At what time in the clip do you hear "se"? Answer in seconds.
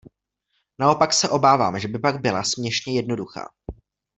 1.13-1.29